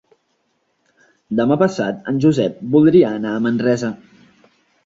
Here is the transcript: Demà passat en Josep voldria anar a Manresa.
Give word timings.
Demà 1.39 1.57
passat 1.63 2.09
en 2.13 2.17
Josep 2.25 2.65
voldria 2.77 3.15
anar 3.19 3.35
a 3.37 3.43
Manresa. 3.49 3.93